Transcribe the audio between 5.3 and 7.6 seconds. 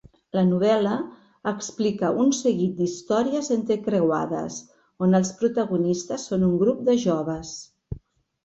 protagonistes són un grup de joves.